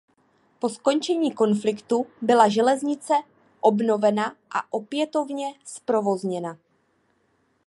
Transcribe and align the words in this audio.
Po 0.59 0.69
skončení 0.69 1.31
konfliktu 1.31 2.05
byla 2.21 2.49
železnice 2.49 3.13
obnovena 3.61 4.35
a 4.49 4.73
opětovně 4.73 5.53
zprovozněna. 5.65 6.57